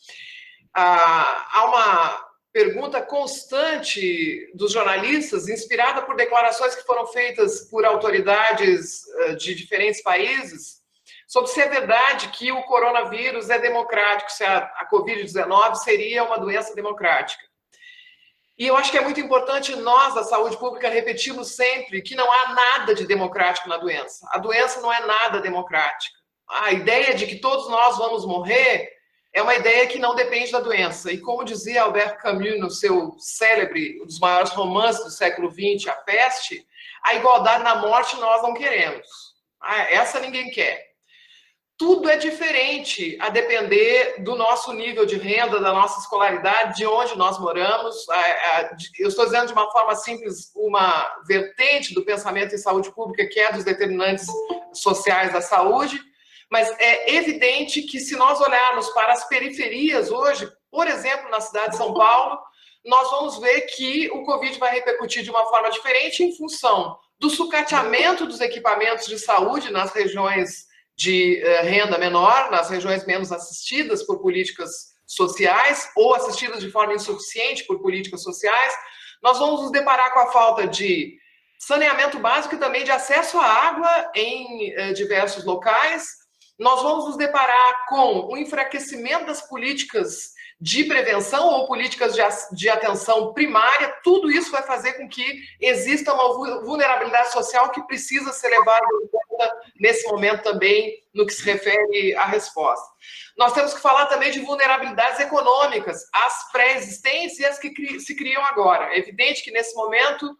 Ah, 0.73 1.47
há 1.51 1.65
uma 1.65 2.30
pergunta 2.53 3.01
constante 3.01 4.51
dos 4.53 4.71
jornalistas, 4.71 5.47
inspirada 5.47 6.01
por 6.01 6.15
declarações 6.15 6.75
que 6.75 6.83
foram 6.83 7.07
feitas 7.07 7.61
por 7.69 7.85
autoridades 7.85 9.03
eh, 9.07 9.35
de 9.35 9.55
diferentes 9.55 10.01
países, 10.01 10.81
sobre 11.27 11.49
se 11.49 11.61
é 11.61 11.69
verdade 11.69 12.27
que 12.29 12.51
o 12.51 12.63
coronavírus 12.63 13.49
é 13.49 13.57
democrático, 13.57 14.31
se 14.31 14.43
a, 14.43 14.57
a 14.57 14.89
Covid-19 14.91 15.75
seria 15.75 16.23
uma 16.23 16.37
doença 16.37 16.75
democrática. 16.75 17.41
E 18.57 18.67
eu 18.67 18.75
acho 18.75 18.91
que 18.91 18.97
é 18.97 19.01
muito 19.01 19.19
importante 19.19 19.75
nós, 19.77 20.13
da 20.13 20.23
saúde 20.23 20.57
pública, 20.57 20.89
repetirmos 20.89 21.55
sempre 21.55 22.01
que 22.01 22.15
não 22.15 22.31
há 22.31 22.53
nada 22.53 22.93
de 22.93 23.07
democrático 23.07 23.69
na 23.69 23.77
doença. 23.77 24.27
A 24.31 24.37
doença 24.37 24.81
não 24.81 24.91
é 24.91 25.03
nada 25.05 25.39
democrática. 25.39 26.15
A 26.47 26.71
ideia 26.73 27.15
de 27.15 27.25
que 27.25 27.37
todos 27.37 27.69
nós 27.69 27.97
vamos 27.97 28.25
morrer 28.25 28.91
é 29.33 29.41
uma 29.41 29.55
ideia 29.55 29.87
que 29.87 29.99
não 29.99 30.15
depende 30.15 30.51
da 30.51 30.59
doença. 30.59 31.11
E 31.11 31.19
como 31.19 31.43
dizia 31.43 31.83
Albert 31.83 32.17
Camus 32.17 32.59
no 32.59 32.69
seu 32.69 33.15
célebre, 33.17 34.01
um 34.01 34.05
dos 34.05 34.19
maiores 34.19 34.51
romances 34.51 35.03
do 35.03 35.11
século 35.11 35.49
XX, 35.49 35.87
A 35.87 35.93
Peste, 35.93 36.65
a 37.03 37.15
igualdade 37.15 37.63
na 37.63 37.75
morte 37.75 38.17
nós 38.17 38.41
não 38.41 38.53
queremos. 38.53 39.07
Ah, 39.61 39.91
essa 39.91 40.19
ninguém 40.19 40.49
quer 40.49 40.91
tudo 41.81 42.07
é 42.07 42.15
diferente 42.15 43.17
a 43.19 43.29
depender 43.29 44.21
do 44.23 44.35
nosso 44.35 44.71
nível 44.71 45.03
de 45.03 45.17
renda, 45.17 45.59
da 45.59 45.73
nossa 45.73 45.99
escolaridade, 45.99 46.75
de 46.75 46.85
onde 46.85 47.17
nós 47.17 47.39
moramos. 47.39 48.05
Eu 48.99 49.07
estou 49.07 49.25
dizendo 49.25 49.47
de 49.47 49.53
uma 49.53 49.67
forma 49.71 49.95
simples 49.95 50.51
uma 50.55 51.11
vertente 51.27 51.95
do 51.95 52.05
pensamento 52.05 52.53
em 52.53 52.59
saúde 52.59 52.93
pública, 52.93 53.27
que 53.27 53.39
é 53.39 53.51
dos 53.51 53.63
determinantes 53.63 54.27
sociais 54.71 55.33
da 55.33 55.41
saúde, 55.41 55.99
mas 56.51 56.69
é 56.79 57.15
evidente 57.15 57.81
que 57.83 57.99
se 57.99 58.15
nós 58.17 58.41
olharmos 58.41 58.89
para 58.89 59.13
as 59.13 59.27
periferias 59.27 60.11
hoje, 60.11 60.51
por 60.69 60.85
exemplo, 60.85 61.29
na 61.31 61.39
cidade 61.39 61.71
de 61.71 61.77
São 61.77 61.93
Paulo, 61.93 62.37
nós 62.85 63.09
vamos 63.09 63.39
ver 63.39 63.61
que 63.61 64.09
o 64.11 64.23
Covid 64.23 64.59
vai 64.59 64.73
repercutir 64.73 65.23
de 65.23 65.29
uma 65.29 65.45
forma 65.45 65.69
diferente 65.69 66.23
em 66.23 66.35
função 66.35 66.97
do 67.17 67.29
sucateamento 67.29 68.25
dos 68.25 68.41
equipamentos 68.41 69.05
de 69.05 69.17
saúde 69.17 69.71
nas 69.71 69.91
regiões 69.91 70.65
de 70.97 71.41
uh, 71.41 71.63
renda 71.65 71.97
menor 71.97 72.51
nas 72.51 72.69
regiões 72.69 73.05
menos 73.05 73.31
assistidas 73.31 74.03
por 74.03 74.19
políticas 74.19 74.91
sociais 75.07 75.89
ou 75.95 76.15
assistidas 76.15 76.59
de 76.59 76.71
forma 76.71 76.93
insuficiente 76.93 77.65
por 77.65 77.81
políticas 77.81 78.23
sociais, 78.23 78.73
nós 79.21 79.37
vamos 79.37 79.61
nos 79.61 79.71
deparar 79.71 80.13
com 80.13 80.19
a 80.19 80.31
falta 80.31 80.67
de 80.67 81.17
saneamento 81.59 82.17
básico 82.17 82.55
e 82.55 82.59
também 82.59 82.83
de 82.83 82.91
acesso 82.91 83.37
à 83.37 83.45
água 83.45 84.11
em 84.15 84.73
uh, 84.73 84.93
diversos 84.93 85.45
locais. 85.45 86.20
Nós 86.61 86.83
vamos 86.83 87.05
nos 87.05 87.17
deparar 87.17 87.87
com 87.87 88.27
o 88.27 88.37
enfraquecimento 88.37 89.25
das 89.25 89.41
políticas 89.41 90.33
de 90.59 90.83
prevenção 90.83 91.47
ou 91.47 91.65
políticas 91.65 92.13
de, 92.53 92.69
atenção 92.69 93.33
primária, 93.33 93.97
tudo 94.03 94.29
isso 94.29 94.51
vai 94.51 94.61
fazer 94.61 94.93
com 94.93 95.09
que 95.09 95.41
exista 95.59 96.13
uma 96.13 96.61
vulnerabilidade 96.61 97.31
social 97.31 97.71
que 97.71 97.81
precisa 97.87 98.31
ser 98.31 98.49
levada 98.49 98.85
em 99.03 99.07
conta 99.07 99.51
nesse 99.79 100.07
momento 100.07 100.43
também, 100.43 101.03
no 101.11 101.25
que 101.25 101.33
se 101.33 101.43
refere 101.43 102.15
à 102.15 102.25
resposta. 102.25 102.87
Nós 103.35 103.53
temos 103.53 103.73
que 103.73 103.81
falar 103.81 104.05
também 104.05 104.29
de 104.29 104.41
vulnerabilidades 104.41 105.19
econômicas, 105.19 106.05
as 106.13 106.51
pré-existentes 106.51 107.39
e 107.39 107.45
as 107.45 107.57
que 107.57 107.99
se 107.99 108.15
criam 108.15 108.45
agora. 108.45 108.93
É 108.93 108.99
evidente 108.99 109.43
que 109.43 109.49
nesse 109.49 109.75
momento 109.75 110.37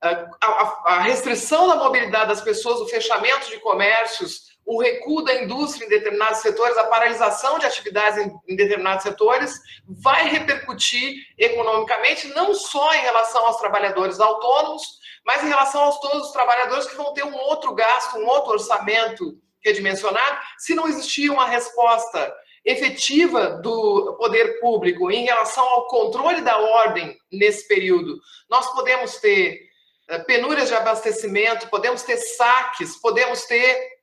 a, 0.00 1.00
restrição 1.02 1.68
da 1.68 1.76
mobilidade 1.76 2.28
das 2.28 2.40
pessoas, 2.40 2.80
o 2.80 2.88
fechamento 2.88 3.50
de 3.50 3.58
comércios, 3.58 4.49
o 4.70 4.80
recuo 4.80 5.24
da 5.24 5.34
indústria 5.34 5.84
em 5.84 5.88
determinados 5.88 6.38
setores, 6.38 6.78
a 6.78 6.84
paralisação 6.84 7.58
de 7.58 7.66
atividades 7.66 8.24
em, 8.24 8.54
determinados 8.54 9.02
setores, 9.02 9.60
vai 9.84 10.28
repercutir 10.28 11.26
economicamente, 11.36 12.28
não 12.28 12.54
só 12.54 12.94
em 12.94 13.00
relação 13.00 13.44
aos 13.46 13.56
trabalhadores 13.56 14.20
autônomos, 14.20 14.84
mas 15.26 15.42
em 15.42 15.48
relação 15.48 15.82
aos 15.82 15.98
todos 15.98 16.28
os 16.28 16.32
trabalhadores 16.32 16.86
que 16.86 16.94
vão 16.94 17.12
ter 17.12 17.24
um 17.24 17.34
outro 17.34 17.74
gasto, 17.74 18.16
um 18.16 18.26
outro 18.28 18.52
orçamento 18.52 19.36
redimensionado, 19.64 20.38
se 20.56 20.72
não 20.72 20.86
existir 20.86 21.30
uma 21.30 21.48
resposta 21.48 22.32
efetiva 22.64 23.60
do 23.60 24.14
poder 24.20 24.60
público 24.60 25.10
em 25.10 25.24
relação 25.24 25.64
ao 25.64 25.88
controle 25.88 26.42
da 26.42 26.56
ordem 26.56 27.18
nesse 27.32 27.66
período, 27.66 28.20
nós 28.48 28.72
podemos 28.72 29.16
ter 29.16 29.58
eh, 30.08 30.18
penúrias 30.20 30.68
de 30.68 30.74
abastecimento, 30.74 31.68
podemos 31.68 32.04
ter 32.04 32.18
saques, 32.18 32.96
podemos 33.00 33.46
ter 33.46 33.99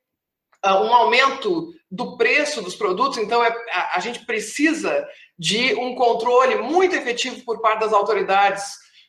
um 0.66 0.94
aumento 0.94 1.74
do 1.90 2.18
preço 2.18 2.62
dos 2.62 2.76
produtos, 2.76 3.18
então 3.18 3.44
é, 3.44 3.56
a, 3.72 3.98
a, 3.98 4.00
gente 4.00 4.26
precisa 4.26 5.08
de 5.38 5.74
um 5.76 5.96
controle 5.96 6.56
muito 6.56 6.96
efetivo 6.96 7.44
por 7.46 7.62
parte 7.62 7.80
das 7.80 7.94
autoridades 7.94 8.64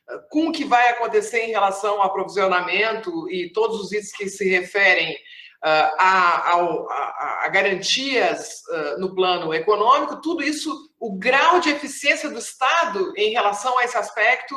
uh, 0.08 0.20
com 0.30 0.48
o 0.48 0.52
que 0.52 0.64
vai 0.64 0.90
acontecer 0.90 1.40
em 1.44 1.50
relação 1.50 1.94
ao 1.94 2.02
aprovisionamento 2.02 3.28
e 3.30 3.50
todos 3.52 3.80
os 3.80 3.90
itens 3.90 4.12
que 4.12 4.28
se 4.28 4.48
referem 4.48 5.12
uh, 5.12 5.94
a, 5.98 6.52
a, 6.52 7.44
a, 7.44 7.48
garantias 7.48 8.62
no 8.98 9.14
plano 9.14 9.52
econômico, 9.52 10.20
tudo 10.20 10.42
isso, 10.42 10.72
o 11.00 11.18
grau 11.18 11.58
de 11.58 11.70
eficiência 11.70 12.30
do 12.30 12.38
Estado 12.38 13.12
em 13.16 13.30
relação 13.30 13.76
a 13.78 13.84
esse 13.84 13.96
aspecto 13.96 14.54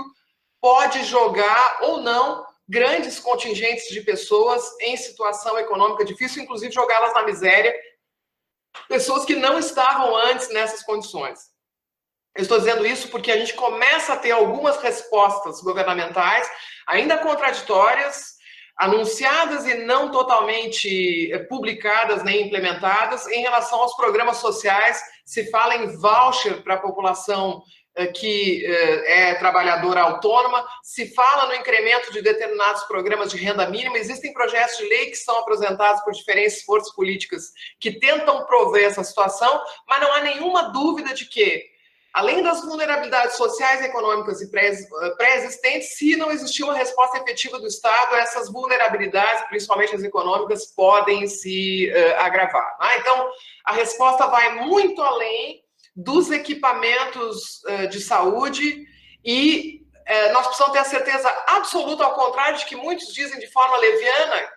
pode 0.60 1.04
jogar 1.06 1.80
ou 1.82 2.02
não 2.02 2.46
grandes 2.72 3.20
contingentes 3.20 3.90
de 3.90 4.00
pessoas 4.00 4.64
em 4.80 4.96
situação 4.96 5.60
econômica 5.60 6.06
difícil, 6.06 6.42
inclusive 6.42 6.74
jogá-las 6.74 7.14
na 7.14 7.24
miséria, 7.24 7.76
pessoas 8.88 9.26
que 9.26 9.36
não 9.36 9.60
estavam 9.60 10.16
antes 10.16 10.48
nessas 10.54 10.82
condições. 10.82 11.52
Eu 12.34 12.44
estou 12.44 12.58
dizendo 12.58 12.86
isso 12.86 13.10
porque 13.10 13.30
a 13.30 13.38
gente 13.38 13.54
começa 13.56 14.14
a 14.14 14.18
ter 14.18 14.32
algumas 14.32 14.78
respostas 14.78 15.60
governamentais, 15.60 16.50
ainda 16.88 17.18
contraditórias, 17.18 18.38
anunciadas 18.78 19.66
e 19.66 19.74
não 19.84 20.10
totalmente 20.10 21.30
eh, 21.30 21.40
publicadas 21.40 22.24
nem 22.24 22.48
implementadas, 22.48 23.28
em 23.28 23.42
relação 23.42 23.82
aos 23.82 23.98
programas 23.98 24.38
sociais. 24.38 25.02
Se 25.26 25.52
fala 25.52 25.76
em 25.76 25.98
voucher 25.98 26.64
para 26.64 26.76
a 26.76 26.82
população 26.82 27.62
que 28.08 28.66
eh, 28.66 29.32
é 29.32 29.36
trabalhadora 29.36 30.02
autônoma, 30.02 30.66
se 30.82 31.14
fala 31.14 31.48
no 31.48 31.56
incremento 31.56 32.12
de 32.12 32.22
determinados 32.22 32.84
programas 32.84 33.30
de 33.30 33.38
renda 33.38 33.68
mínima, 33.70 33.98
existem 33.98 34.34
projetos 34.34 34.78
de 34.78 34.86
lei 34.88 35.08
que 35.08 35.18
são 35.18 35.38
apresentados 35.40 36.02
por 36.04 36.14
diferentes 36.14 36.64
forças 36.64 36.94
políticas 36.96 37.52
que 37.80 38.00
tentam 38.00 38.46
prover 38.46 38.86
essa 38.86 39.04
situação, 39.04 39.62
mas 39.88 40.00
não 40.00 40.14
há 40.14 40.22
nenhuma 40.22 40.72
dúvida 40.72 41.14
de 41.14 41.26
que, 41.26 41.66
além 42.14 42.42
das 42.42 42.62
vulnerabilidades 42.62 43.36
sociais, 43.36 43.84
econômicas 43.84 44.42
e 44.42 44.46
eh, 44.46 45.10
pré-existentes, 45.18 45.98
se 45.98 46.16
não 46.16 46.32
existir 46.32 46.64
uma 46.64 46.76
resposta 46.76 47.18
efetiva 47.18 47.60
do 47.60 47.68
Estado, 47.68 48.16
essas 48.16 48.50
vulnerabilidades, 48.50 49.44
principalmente 49.50 49.96
as 49.96 50.04
econômicas, 50.04 50.68
podem 50.68 51.28
se 51.28 51.92
agravar. 52.18 52.78
Né? 52.80 52.98
Então, 53.00 53.30
a 53.66 53.74
resposta 53.74 54.28
vai 54.28 54.56
muito 54.56 55.02
além 55.02 55.62
dos 55.96 56.32
equipamentos 56.32 57.62
uh, 57.64 57.88
de 57.88 58.00
saúde 58.00 58.86
e 59.24 59.82
uh, 59.96 60.34
nós 60.34 60.48
precisamos 60.48 60.74
ter 60.74 60.80
a 60.80 60.86
certeza 60.86 61.44
absoluta, 61.48 62.04
ao 62.04 62.16
contrário 62.16 62.58
de 62.58 62.66
que 62.66 62.76
muitos 62.76 63.14
dizem 63.14 63.40
de 63.40 63.48
forma 63.52 63.78
leviana, 63.78 64.50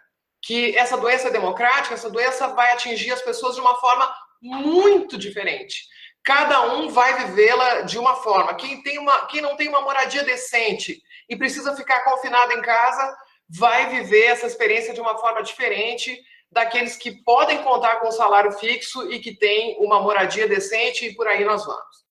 que 0.42 0.76
essa 0.76 0.96
doença 0.96 1.28
é 1.28 1.30
democrática, 1.30 1.94
essa 1.94 2.10
doença 2.10 2.48
vai 2.48 2.72
atingir 2.72 3.12
as 3.12 3.22
pessoas 3.22 3.54
de 3.54 3.60
uma 3.60 3.74
forma 3.76 4.14
muito 4.40 5.16
diferente. 5.16 5.84
Cada 6.22 6.74
um 6.74 6.88
vai 6.88 7.26
vivê-la 7.26 7.82
de 7.82 7.98
uma 7.98 8.16
forma. 8.16 8.54
Quem, 8.54 8.82
tem 8.82 8.98
uma, 8.98 9.26
quem 9.26 9.40
não 9.40 9.56
tem 9.56 9.68
uma 9.68 9.80
moradia 9.80 10.22
decente 10.22 11.02
e 11.28 11.36
precisa 11.36 11.74
ficar 11.76 12.00
confinado 12.00 12.52
em 12.52 12.62
casa, 12.62 13.16
vai 13.48 13.88
viver 13.90 14.24
essa 14.24 14.46
experiência 14.46 14.94
de 14.94 15.00
uma 15.00 15.18
forma 15.18 15.42
diferente 15.42 16.18
daqueles 16.54 16.96
que 16.96 17.10
podem 17.22 17.62
contar 17.64 17.96
com 17.96 18.10
salário 18.12 18.52
fixo 18.52 19.10
e 19.10 19.18
que 19.18 19.34
têm 19.34 19.76
uma 19.84 20.00
moradia 20.00 20.48
decente 20.48 21.06
e 21.06 21.14
por 21.14 21.26
aí 21.26 21.44
nós 21.44 21.66
vamos. 21.66 22.04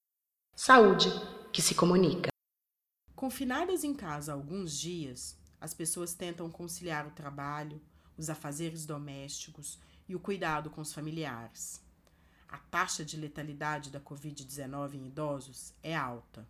Saúde 0.53 1.09
que 1.51 1.61
se 1.61 1.73
comunica. 1.73 2.29
Confinadas 3.15 3.83
em 3.83 3.93
casa 3.93 4.33
alguns 4.33 4.77
dias, 4.77 5.37
as 5.61 5.73
pessoas 5.73 6.13
tentam 6.13 6.51
conciliar 6.51 7.07
o 7.07 7.11
trabalho, 7.11 7.81
os 8.17 8.29
afazeres 8.29 8.85
domésticos 8.85 9.79
e 10.07 10.15
o 10.15 10.19
cuidado 10.19 10.69
com 10.69 10.81
os 10.81 10.93
familiares. 10.93 11.81
A 12.49 12.57
taxa 12.57 13.03
de 13.03 13.15
letalidade 13.17 13.89
da 13.89 13.99
Covid-19 13.99 14.95
em 14.95 15.07
idosos 15.07 15.73
é 15.81 15.95
alta 15.95 16.47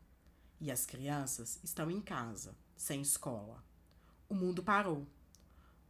e 0.60 0.72
as 0.72 0.86
crianças 0.86 1.60
estão 1.64 1.92
em 1.92 2.02
casa, 2.02 2.56
sem 2.76 3.02
escola. 3.02 3.64
O 4.28 4.34
mundo 4.34 4.64
parou. 4.64 5.08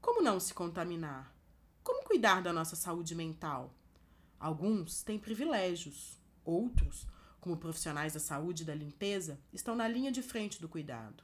Como 0.01 0.21
não 0.21 0.39
se 0.39 0.53
contaminar? 0.53 1.32
Cuidar 2.13 2.43
da 2.43 2.53
nossa 2.53 2.75
saúde 2.75 3.15
mental? 3.15 3.73
Alguns 4.39 5.01
têm 5.01 5.17
privilégios, 5.17 6.21
outros, 6.45 7.07
como 7.41 7.57
profissionais 7.57 8.13
da 8.13 8.19
saúde 8.19 8.61
e 8.61 8.65
da 8.67 8.75
limpeza, 8.75 9.39
estão 9.51 9.75
na 9.75 9.87
linha 9.87 10.11
de 10.11 10.21
frente 10.21 10.61
do 10.61 10.69
cuidado. 10.69 11.23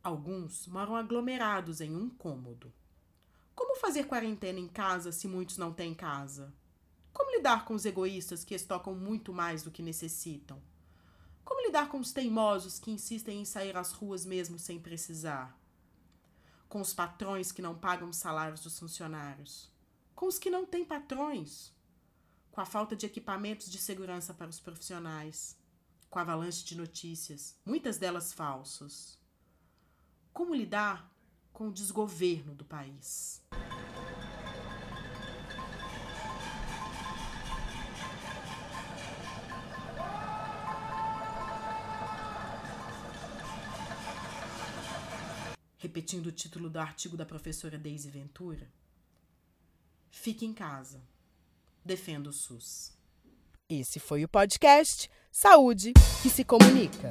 Alguns 0.00 0.68
moram 0.68 0.94
aglomerados 0.94 1.80
em 1.80 1.96
um 1.96 2.08
cômodo. 2.08 2.72
Como 3.56 3.74
fazer 3.74 4.04
quarentena 4.04 4.60
em 4.60 4.68
casa 4.68 5.10
se 5.10 5.26
muitos 5.26 5.58
não 5.58 5.72
têm 5.72 5.92
casa? 5.92 6.54
Como 7.12 7.32
lidar 7.32 7.64
com 7.64 7.74
os 7.74 7.84
egoístas 7.84 8.44
que 8.44 8.54
estocam 8.54 8.94
muito 8.94 9.32
mais 9.34 9.64
do 9.64 9.70
que 9.72 9.82
necessitam? 9.82 10.62
Como 11.44 11.60
lidar 11.66 11.88
com 11.88 11.98
os 11.98 12.12
teimosos 12.12 12.78
que 12.78 12.92
insistem 12.92 13.40
em 13.40 13.44
sair 13.44 13.76
às 13.76 13.90
ruas 13.90 14.24
mesmo 14.24 14.60
sem 14.60 14.78
precisar? 14.78 15.58
com 16.68 16.80
os 16.80 16.92
patrões 16.92 17.50
que 17.50 17.62
não 17.62 17.74
pagam 17.74 18.10
os 18.10 18.18
salários 18.18 18.60
dos 18.60 18.78
funcionários, 18.78 19.70
com 20.18 20.26
os 20.26 20.36
que 20.36 20.50
não 20.50 20.66
têm 20.66 20.84
patrões, 20.84 21.72
com 22.50 22.60
a 22.60 22.64
falta 22.66 22.96
de 22.96 23.06
equipamentos 23.06 23.70
de 23.70 23.78
segurança 23.78 24.34
para 24.34 24.50
os 24.50 24.58
profissionais, 24.58 25.56
com 26.10 26.18
a 26.18 26.22
avalanche 26.22 26.64
de 26.64 26.76
notícias, 26.76 27.56
muitas 27.64 27.98
delas 27.98 28.32
falsas? 28.32 29.16
Como 30.32 30.56
lidar 30.56 31.08
com 31.52 31.68
o 31.68 31.72
desgoverno 31.72 32.52
do 32.52 32.64
país? 32.64 33.40
Repetindo 45.76 46.26
o 46.26 46.32
título 46.32 46.68
do 46.68 46.80
artigo 46.80 47.16
da 47.16 47.24
professora 47.24 47.78
Deise 47.78 48.10
Ventura, 48.10 48.68
fique 50.18 50.44
em 50.44 50.52
casa. 50.52 51.00
Defenda 51.84 52.28
o 52.28 52.32
SUS. 52.32 52.92
Esse 53.68 54.00
foi 54.00 54.24
o 54.24 54.28
podcast 54.28 55.08
Saúde 55.30 55.92
que 56.22 56.28
se 56.28 56.44
comunica. 56.44 57.10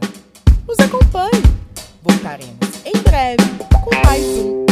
Nos 0.68 0.78
acompanhe. 0.80 1.44
Voltaremos 2.02 2.86
em 2.86 3.02
breve 3.02 3.44
com 3.84 3.96
mais 4.06 4.24
um 4.24 4.66